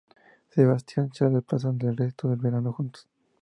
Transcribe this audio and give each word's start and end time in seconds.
Sebastian 0.49 1.05
y 1.05 1.09
Charles 1.11 1.43
pasan 1.47 1.77
el 1.81 1.95
resto 1.95 2.27
del 2.27 2.39
verano 2.39 2.73
juntos. 2.73 3.07